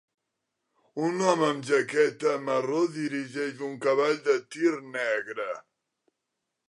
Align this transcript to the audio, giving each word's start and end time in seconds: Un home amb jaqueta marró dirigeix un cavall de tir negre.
Un 1.07 1.19
home 1.25 1.45
amb 1.47 1.67
jaqueta 1.67 2.33
marró 2.47 2.81
dirigeix 2.95 3.63
un 3.69 3.77
cavall 3.87 4.19
de 4.29 4.39
tir 4.57 4.73
negre. 4.97 5.47